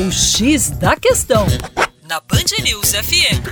[0.00, 1.44] O X da Questão,
[2.08, 3.42] na Band News FM.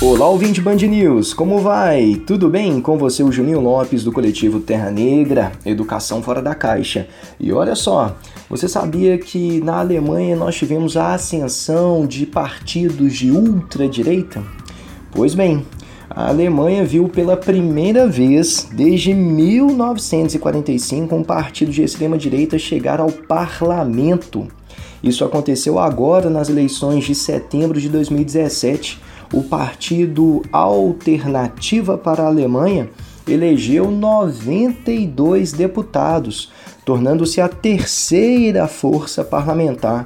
[0.00, 2.14] Olá, ouvinte Band News, como vai?
[2.26, 2.80] Tudo bem?
[2.80, 7.06] Com você, o Juninho Lopes, do coletivo Terra Negra, Educação Fora da Caixa.
[7.38, 8.16] E olha só,
[8.48, 14.42] você sabia que na Alemanha nós tivemos a ascensão de partidos de ultradireita?
[15.10, 15.66] Pois bem,
[16.14, 24.46] a Alemanha viu pela primeira vez desde 1945 um partido de extrema-direita chegar ao parlamento.
[25.02, 29.00] Isso aconteceu agora nas eleições de setembro de 2017.
[29.32, 32.88] O partido Alternativa para a Alemanha
[33.26, 36.52] elegeu 92 deputados,
[36.84, 40.04] tornando-se a terceira força parlamentar.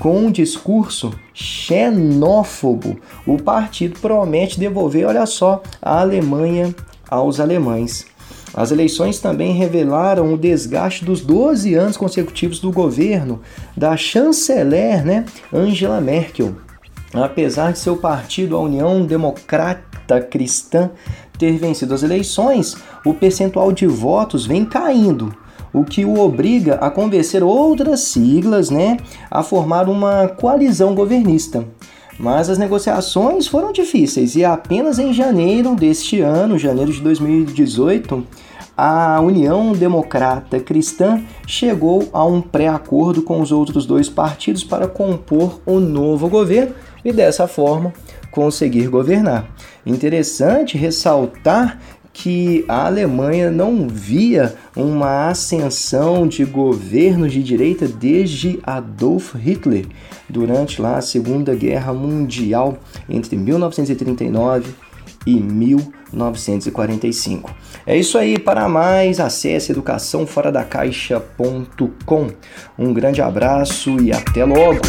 [0.00, 6.74] Com um discurso xenófobo, o partido promete devolver, olha só, a Alemanha
[7.10, 8.06] aos alemães.
[8.54, 13.42] As eleições também revelaram o desgaste dos 12 anos consecutivos do governo
[13.76, 16.56] da chanceler né, Angela Merkel.
[17.12, 20.90] Apesar de seu partido, a União Democrata Cristã,
[21.38, 22.74] ter vencido as eleições,
[23.04, 25.34] o percentual de votos vem caindo,
[25.72, 28.96] o que o obriga a convencer outras siglas né,
[29.30, 31.64] a formar uma coalizão governista.
[32.18, 38.26] Mas as negociações foram difíceis e apenas em janeiro deste ano, janeiro de 2018,
[38.76, 45.60] a União Democrata Cristã chegou a um pré-acordo com os outros dois partidos para compor
[45.66, 46.74] o novo governo
[47.04, 47.92] e dessa forma
[48.30, 49.48] conseguir governar.
[49.84, 51.78] Interessante ressaltar
[52.22, 59.86] que a Alemanha não via uma ascensão de governos de direita desde Adolf Hitler,
[60.28, 62.76] durante lá a Segunda Guerra Mundial,
[63.08, 64.74] entre 1939
[65.26, 67.50] e 1945.
[67.86, 72.30] É isso aí, para mais acesse educaçãoforadacaixa.com.
[72.78, 74.80] Um grande abraço e até logo!